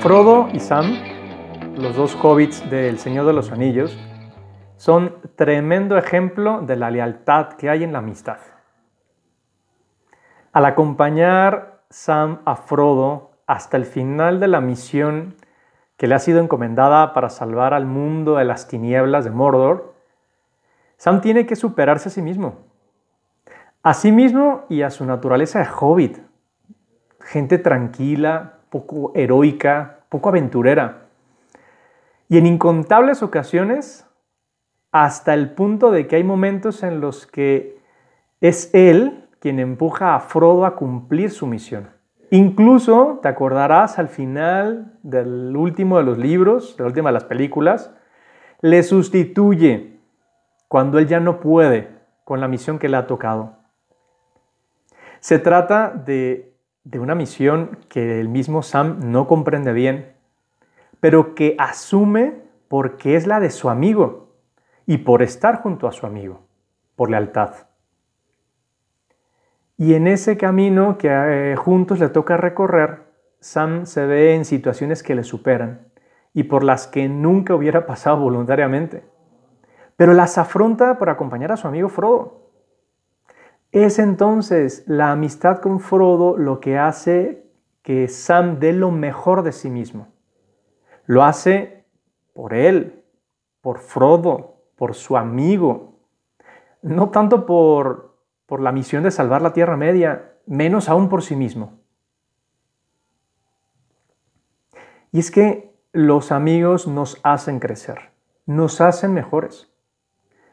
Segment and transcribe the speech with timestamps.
[0.00, 0.96] Frodo y Sam,
[1.76, 3.98] los dos hobbits del Señor de los Anillos,
[4.78, 8.38] son tremendo ejemplo de la lealtad que hay en la amistad.
[10.52, 15.34] Al acompañar Sam a Frodo hasta el final de la misión
[15.98, 19.92] que le ha sido encomendada para salvar al mundo de las tinieblas de Mordor,
[20.96, 22.54] Sam tiene que superarse a sí mismo.
[23.82, 26.20] A sí mismo y a su naturaleza de hobbit.
[27.20, 31.06] Gente tranquila, poco heroica, poco aventurera.
[32.28, 34.06] Y en incontables ocasiones,
[34.92, 37.80] hasta el punto de que hay momentos en los que
[38.42, 41.88] es él quien empuja a Frodo a cumplir su misión.
[42.30, 47.24] Incluso, te acordarás al final del último de los libros, de la última de las
[47.24, 47.92] películas,
[48.60, 49.98] le sustituye
[50.68, 51.88] cuando él ya no puede
[52.24, 53.56] con la misión que le ha tocado.
[55.20, 56.49] Se trata de
[56.84, 60.12] de una misión que el mismo Sam no comprende bien,
[61.00, 64.34] pero que asume porque es la de su amigo
[64.86, 66.42] y por estar junto a su amigo,
[66.96, 67.54] por lealtad.
[69.76, 73.04] Y en ese camino que eh, juntos le toca recorrer,
[73.40, 75.88] Sam se ve en situaciones que le superan
[76.34, 79.04] y por las que nunca hubiera pasado voluntariamente,
[79.96, 82.39] pero las afronta por acompañar a su amigo Frodo.
[83.72, 87.46] Es entonces la amistad con Frodo lo que hace
[87.82, 90.08] que Sam dé lo mejor de sí mismo.
[91.06, 91.84] Lo hace
[92.34, 93.04] por él,
[93.60, 96.00] por Frodo, por su amigo.
[96.82, 101.36] No tanto por, por la misión de salvar la Tierra Media, menos aún por sí
[101.36, 101.78] mismo.
[105.12, 108.10] Y es que los amigos nos hacen crecer,
[108.46, 109.72] nos hacen mejores.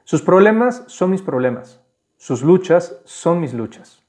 [0.04, 1.84] Sus problemas son mis problemas.
[2.18, 4.04] Sus luchas son mis luchas.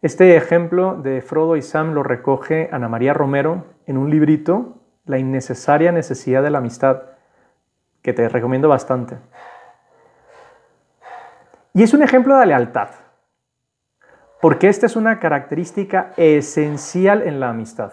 [0.00, 5.18] Este ejemplo de Frodo y Sam lo recoge Ana María Romero en un librito, La
[5.18, 7.02] innecesaria necesidad de la amistad,
[8.02, 9.18] que te recomiendo bastante.
[11.74, 12.88] Y es un ejemplo de lealtad,
[14.40, 17.92] porque esta es una característica esencial en la amistad.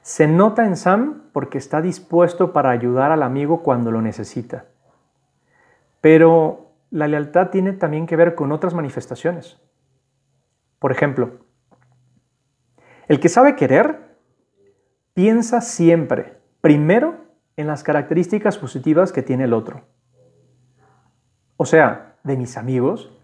[0.00, 4.66] Se nota en Sam porque está dispuesto para ayudar al amigo cuando lo necesita.
[6.00, 6.63] Pero
[6.94, 9.60] la lealtad tiene también que ver con otras manifestaciones.
[10.78, 11.40] Por ejemplo,
[13.08, 14.16] el que sabe querer
[15.12, 17.16] piensa siempre, primero,
[17.56, 19.82] en las características positivas que tiene el otro.
[21.56, 23.20] O sea, de mis amigos,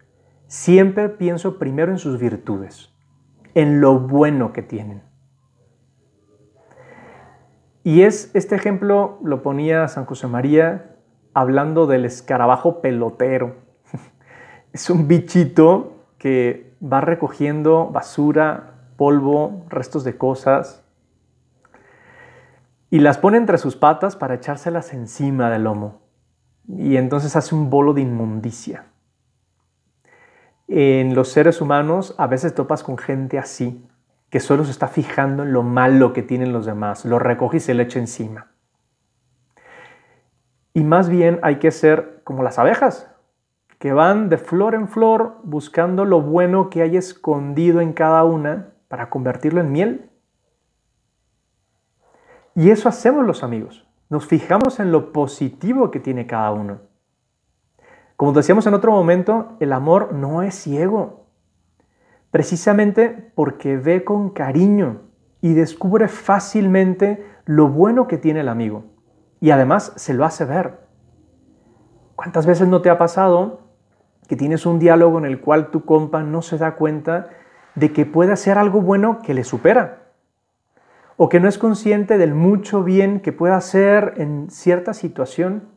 [0.49, 2.93] siempre pienso primero en sus virtudes,
[3.55, 5.05] en lo bueno que tienen.
[7.85, 10.97] Y es este ejemplo lo ponía San José María
[11.35, 13.57] hablando del escarabajo pelotero.
[14.73, 20.85] es un bichito que va recogiendo basura, polvo, restos de cosas
[22.91, 26.03] y las pone entre sus patas para echárselas encima del lomo.
[26.69, 28.87] Y entonces hace un bolo de inmundicia.
[30.67, 33.87] En los seres humanos a veces topas con gente así,
[34.29, 37.61] que solo se está fijando en lo malo que tienen los demás, lo recoge y
[37.61, 38.50] se le echa encima.
[40.73, 43.11] Y más bien hay que ser como las abejas,
[43.79, 48.75] que van de flor en flor buscando lo bueno que hay escondido en cada una
[48.89, 50.11] para convertirlo en miel.
[52.55, 53.89] Y eso hacemos los amigos.
[54.11, 56.81] Nos fijamos en lo positivo que tiene cada uno.
[58.17, 61.27] Como decíamos en otro momento, el amor no es ciego.
[62.31, 65.03] Precisamente porque ve con cariño
[65.41, 68.90] y descubre fácilmente lo bueno que tiene el amigo
[69.41, 70.81] y además se lo hace ver.
[72.15, 73.61] ¿Cuántas veces no te ha pasado
[74.29, 77.31] que tienes un diálogo en el cual tu compa no se da cuenta
[77.75, 80.03] de que puede hacer algo bueno que le supera?
[81.17, 85.69] O que no es consciente del mucho bien que puede hacer en cierta situación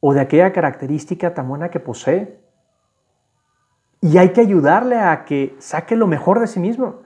[0.00, 2.40] o de aquella característica tan buena que posee.
[4.00, 7.02] Y hay que ayudarle a que saque lo mejor de sí mismo.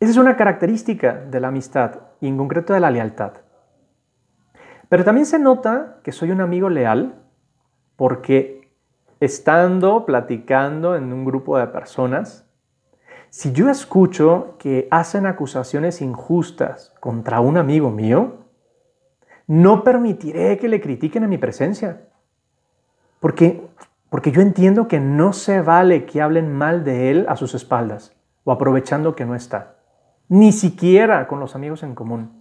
[0.00, 3.32] Esa es una característica de la amistad y en concreto de la lealtad.
[4.90, 7.14] Pero también se nota que soy un amigo leal
[7.94, 8.72] porque
[9.20, 12.44] estando platicando en un grupo de personas,
[13.28, 18.38] si yo escucho que hacen acusaciones injustas contra un amigo mío,
[19.46, 22.08] no permitiré que le critiquen en mi presencia.
[23.20, 23.64] Porque,
[24.08, 28.16] porque yo entiendo que no se vale que hablen mal de él a sus espaldas
[28.42, 29.76] o aprovechando que no está.
[30.28, 32.39] Ni siquiera con los amigos en común.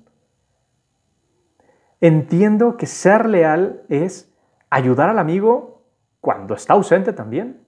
[2.02, 4.34] Entiendo que ser leal es
[4.70, 5.84] ayudar al amigo
[6.22, 7.66] cuando está ausente también.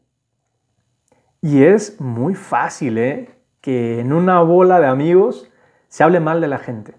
[1.42, 3.30] Y es muy fácil, ¿eh?
[3.60, 5.50] que en una bola de amigos
[5.89, 6.95] se hable mal de la gente.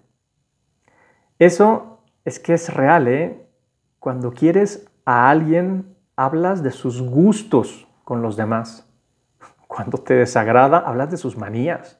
[1.39, 3.47] Eso es que es real, ¿eh?
[3.99, 8.87] Cuando quieres a alguien, hablas de sus gustos con los demás.
[9.67, 11.99] Cuando te desagrada, hablas de sus manías.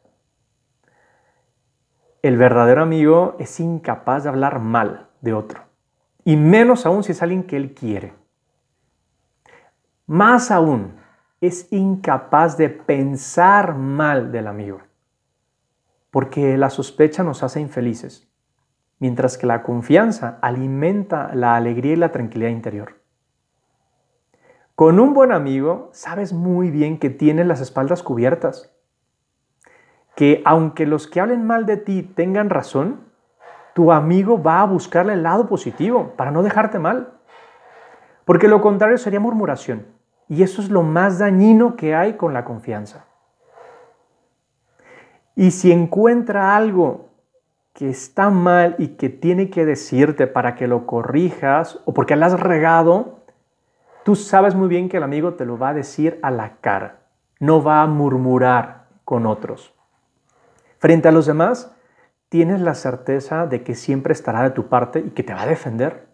[2.21, 5.64] El verdadero amigo es incapaz de hablar mal de otro,
[6.25, 8.14] y menos aún si es alguien que él quiere.
[10.06, 10.98] Más aún,
[11.40, 14.81] es incapaz de pensar mal del amigo,
[16.12, 18.30] porque la sospecha nos hace infelices,
[19.00, 23.02] mientras que la confianza alimenta la alegría y la tranquilidad interior.
[24.75, 28.75] Con un buen amigo sabes muy bien que tienes las espaldas cubiertas,
[30.18, 33.12] que aunque los que hablen mal de ti tengan razón,
[33.74, 37.14] tu amigo va a buscarle el lado positivo para no dejarte mal.
[38.25, 39.88] Porque lo contrario sería murmuración.
[40.30, 43.06] Y eso es lo más dañino que hay con la confianza.
[45.36, 47.10] Y si encuentra algo
[47.74, 52.25] que está mal y que tiene que decirte para que lo corrijas o porque le
[52.25, 53.24] has regado,
[54.04, 57.00] tú sabes muy bien que el amigo te lo va a decir a la cara,
[57.40, 59.74] no va a murmurar con otros.
[60.78, 61.75] Frente a los demás,
[62.33, 65.45] tienes la certeza de que siempre estará de tu parte y que te va a
[65.45, 66.07] defender.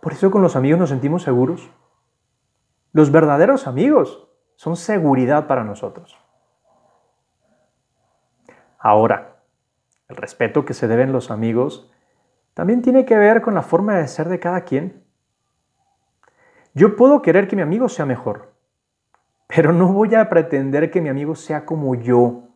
[0.00, 1.68] Por eso con los amigos nos sentimos seguros.
[2.92, 6.16] Los verdaderos amigos son seguridad para nosotros.
[8.78, 9.38] Ahora,
[10.06, 11.90] el respeto que se deben los amigos
[12.54, 15.02] también tiene que ver con la forma de ser de cada quien.
[16.74, 18.54] Yo puedo querer que mi amigo sea mejor,
[19.48, 22.50] pero no voy a pretender que mi amigo sea como yo,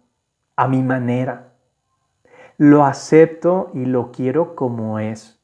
[0.54, 1.49] a mi manera.
[2.60, 5.40] Lo acepto y lo quiero como es,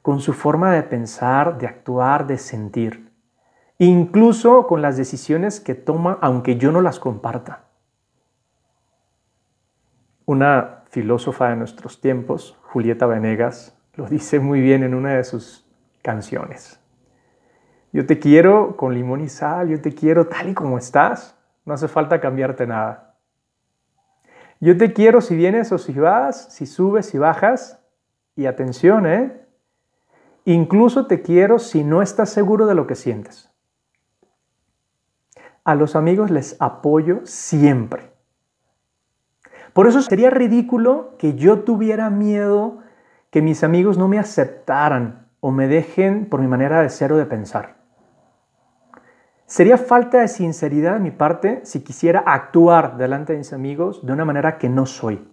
[0.00, 3.06] con su forma de pensar, de actuar, de sentir
[3.78, 7.64] incluso con las decisiones que toma aunque yo no las comparta.
[10.24, 15.66] Una filósofa de nuestros tiempos, Julieta Venegas, lo dice muy bien en una de sus
[16.02, 16.80] canciones.
[17.92, 21.74] Yo te quiero con limón y sal, yo te quiero tal y como estás, no
[21.74, 23.05] hace falta cambiarte nada.
[24.60, 27.82] Yo te quiero si vienes o si vas, si subes, si bajas,
[28.36, 29.40] y atención, ¿eh?
[30.44, 33.50] Incluso te quiero si no estás seguro de lo que sientes.
[35.64, 38.12] A los amigos les apoyo siempre.
[39.72, 42.78] Por eso sería ridículo que yo tuviera miedo
[43.30, 47.16] que mis amigos no me aceptaran o me dejen por mi manera de ser o
[47.16, 47.75] de pensar.
[49.46, 54.12] Sería falta de sinceridad de mi parte si quisiera actuar delante de mis amigos de
[54.12, 55.28] una manera que no soy.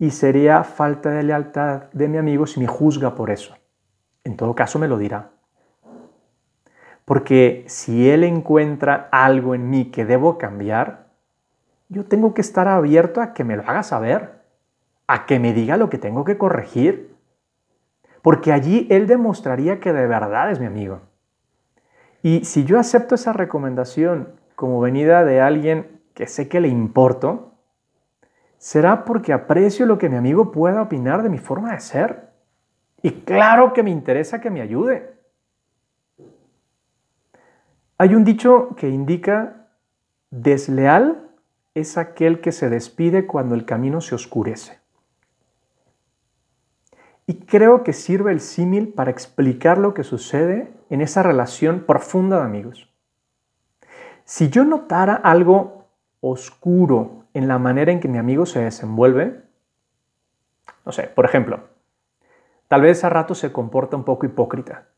[0.00, 3.54] Y sería falta de lealtad de mi amigo si me juzga por eso.
[4.24, 5.30] En todo caso me lo dirá.
[7.04, 11.06] Porque si Él encuentra algo en mí que debo cambiar,
[11.88, 14.40] yo tengo que estar abierto a que me lo haga saber,
[15.06, 17.14] a que me diga lo que tengo que corregir.
[18.22, 21.09] Porque allí Él demostraría que de verdad es mi amigo.
[22.22, 27.54] Y si yo acepto esa recomendación como venida de alguien que sé que le importo,
[28.58, 32.30] será porque aprecio lo que mi amigo pueda opinar de mi forma de ser.
[33.02, 35.14] Y claro que me interesa que me ayude.
[37.96, 39.68] Hay un dicho que indica,
[40.30, 41.30] desleal
[41.74, 44.79] es aquel que se despide cuando el camino se oscurece.
[47.30, 52.38] Y creo que sirve el símil para explicar lo que sucede en esa relación profunda
[52.38, 52.92] de amigos.
[54.24, 55.84] Si yo notara algo
[56.20, 59.44] oscuro en la manera en que mi amigo se desenvuelve,
[60.84, 61.68] no sé, por ejemplo,
[62.66, 64.88] tal vez a rato se comporta un poco hipócrita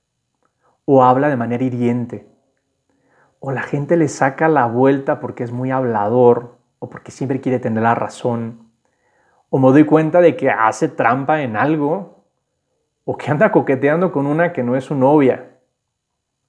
[0.87, 2.31] o habla de manera hiriente
[3.41, 7.59] o la gente le saca la vuelta porque es muy hablador o porque siempre quiere
[7.59, 8.73] tener la razón,
[9.51, 12.22] o me doy cuenta de que hace trampa en algo,
[13.05, 15.59] o que anda coqueteando con una que no es su novia,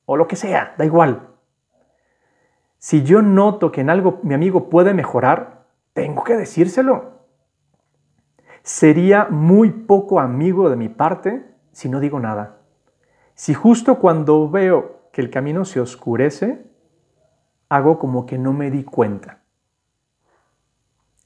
[0.06, 1.30] o lo que sea, da igual.
[2.78, 7.14] Si yo noto que en algo mi amigo puede mejorar, tengo que decírselo.
[8.62, 12.58] Sería muy poco amigo de mi parte si no digo nada.
[13.36, 16.66] Si justo cuando veo que el camino se oscurece,
[17.70, 19.40] hago como que no me di cuenta.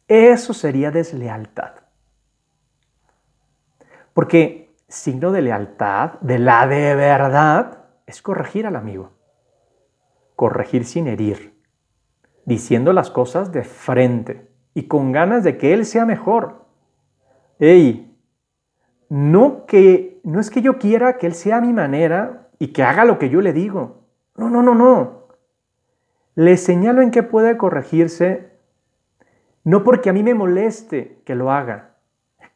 [0.07, 1.73] Eso sería deslealtad.
[4.13, 9.11] Porque signo de lealtad, de la de verdad, es corregir al amigo.
[10.35, 11.59] Corregir sin herir,
[12.45, 16.65] diciendo las cosas de frente y con ganas de que él sea mejor.
[17.59, 18.15] Ey,
[19.09, 22.83] no que no es que yo quiera que él sea a mi manera y que
[22.83, 24.03] haga lo que yo le digo.
[24.35, 25.27] No, no, no, no.
[26.35, 28.51] Le señalo en qué puede corregirse
[29.63, 31.95] No porque a mí me moleste que lo haga.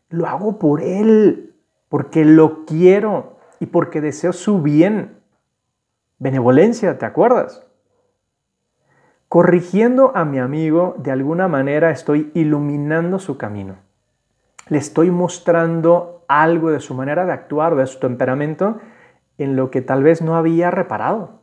[0.10, 1.51] Lo hago por él,
[1.92, 5.20] porque lo quiero y porque deseo su bien.
[6.20, 7.68] Benevolencia, ¿te acuerdas?
[9.28, 13.76] Corrigiendo a mi amigo, de alguna manera estoy iluminando su camino.
[14.70, 18.80] Le estoy mostrando algo de su manera de actuar, de su temperamento,
[19.38, 21.42] en lo que tal vez no había reparado.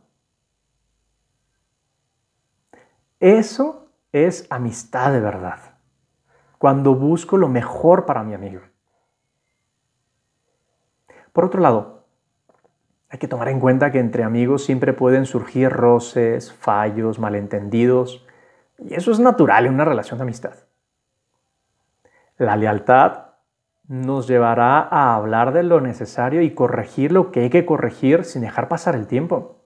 [3.19, 5.75] Eso es amistad de verdad,
[6.57, 8.61] cuando busco lo mejor para mi amigo.
[11.39, 12.03] Por otro lado,
[13.07, 18.27] hay que tomar en cuenta que entre amigos siempre pueden surgir roces, fallos, malentendidos,
[18.77, 20.55] y eso es natural en una relación de amistad.
[22.35, 23.27] La lealtad
[23.87, 28.41] nos llevará a hablar de lo necesario y corregir lo que hay que corregir sin
[28.41, 29.63] dejar pasar el tiempo.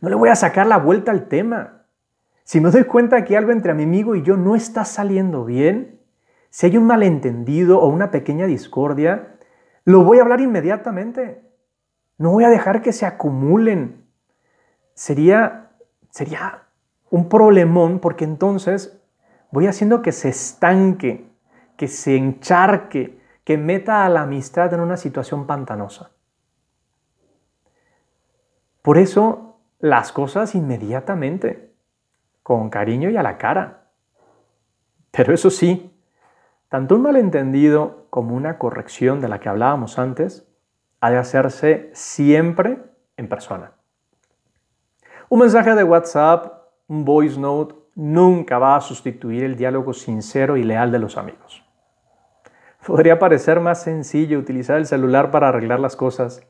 [0.00, 1.84] No le voy a sacar la vuelta al tema.
[2.44, 6.00] Si me doy cuenta que algo entre mi amigo y yo no está saliendo bien,
[6.48, 9.31] si hay un malentendido o una pequeña discordia,
[9.84, 11.48] lo voy a hablar inmediatamente.
[12.18, 14.06] No voy a dejar que se acumulen.
[14.94, 15.70] Sería,
[16.10, 16.64] sería
[17.10, 19.00] un problemón porque entonces
[19.50, 21.32] voy haciendo que se estanque
[21.82, 26.12] que se encharque, que meta a la amistad en una situación pantanosa.
[28.82, 31.74] Por eso, las cosas inmediatamente,
[32.44, 33.90] con cariño y a la cara.
[35.10, 35.91] Pero eso sí,
[36.72, 40.48] tanto un malentendido como una corrección de la que hablábamos antes,
[41.02, 42.78] ha de hacerse siempre
[43.18, 43.72] en persona.
[45.28, 50.62] Un mensaje de WhatsApp, un voice note, nunca va a sustituir el diálogo sincero y
[50.62, 51.62] leal de los amigos.
[52.86, 56.40] Podría parecer más sencillo utilizar el celular para arreglar las cosas,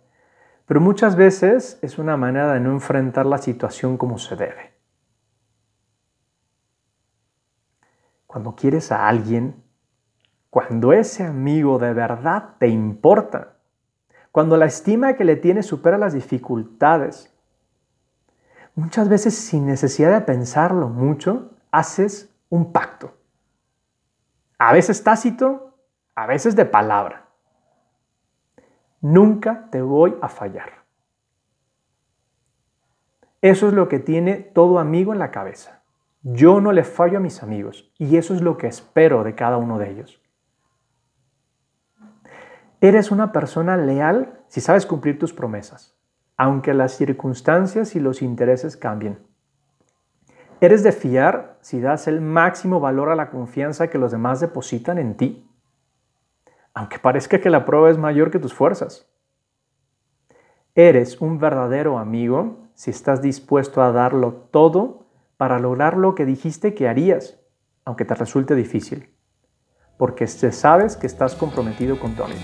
[0.67, 4.73] pero muchas veces es una manera de no enfrentar la situación como se debe.
[8.29, 9.65] Cuando quieres a alguien,
[10.53, 13.55] cuando ese amigo de verdad te importa,
[14.31, 17.35] cuando la estima que le tienes supera las dificultades,
[18.75, 23.15] muchas veces sin necesidad de pensarlo mucho, haces un pacto.
[24.59, 25.75] A veces tácito,
[26.15, 27.31] a veces de palabra.
[29.01, 30.85] Nunca te voy a fallar.
[33.41, 35.83] Eso es lo que tiene todo amigo en la cabeza.
[36.21, 39.57] Yo no le fallo a mis amigos y eso es lo que espero de cada
[39.57, 40.22] uno de ellos.
[42.83, 45.97] Eres una persona leal si sabes cumplir tus promesas,
[46.37, 49.21] aunque las circunstancias y los intereses cambien.
[50.61, 54.99] Eres de fiar si das el máximo valor a la confianza que los demás depositan
[54.99, 55.49] en ti
[56.75, 59.09] aunque parezca que la prueba es mayor que tus fuerzas.
[60.75, 66.75] Eres un verdadero amigo si estás dispuesto a darlo todo para lograr lo que dijiste
[66.75, 67.39] que harías,
[67.85, 69.15] aunque te resulte difícil,
[69.97, 72.41] porque sabes que estás comprometido con tu amigo.